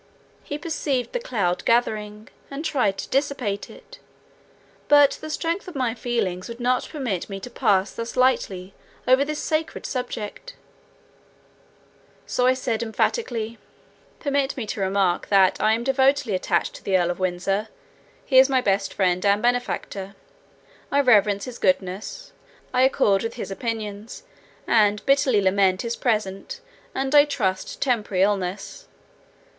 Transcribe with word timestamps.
He 0.43 0.57
perceived 0.57 1.13
the 1.13 1.19
cloud 1.19 1.63
gathering, 1.63 2.29
and 2.49 2.65
tried 2.65 2.97
to 2.97 3.09
dissipate 3.09 3.69
it; 3.69 3.99
but 4.87 5.19
the 5.21 5.29
strength 5.29 5.67
of 5.67 5.75
my 5.75 5.93
feelings 5.93 6.49
would 6.49 6.59
not 6.59 6.89
permit 6.91 7.29
me 7.29 7.39
to 7.39 7.51
pass 7.51 7.93
thus 7.93 8.15
lightly 8.17 8.73
over 9.07 9.23
this 9.23 9.37
sacred 9.37 9.85
subject; 9.85 10.55
so 12.25 12.47
I 12.47 12.55
said 12.55 12.81
emphatically, 12.81 13.59
"Permit 14.19 14.57
me 14.57 14.65
to 14.65 14.81
remark, 14.81 15.27
that 15.27 15.61
I 15.61 15.73
am 15.73 15.83
devotedly 15.83 16.33
attached 16.33 16.73
to 16.77 16.83
the 16.83 16.97
Earl 16.97 17.11
of 17.11 17.19
Windsor; 17.19 17.67
he 18.25 18.39
is 18.39 18.49
my 18.49 18.59
best 18.59 18.95
friend 18.95 19.23
and 19.23 19.39
benefactor. 19.39 20.15
I 20.91 20.99
reverence 21.01 21.45
his 21.45 21.59
goodness, 21.59 22.33
I 22.73 22.81
accord 22.81 23.21
with 23.21 23.35
his 23.35 23.51
opinions, 23.51 24.23
and 24.65 25.05
bitterly 25.05 25.41
lament 25.43 25.83
his 25.83 25.95
present, 25.95 26.59
and 26.95 27.13
I 27.13 27.25
trust 27.25 27.83
temporary, 27.83 28.23
illness. 28.23 28.87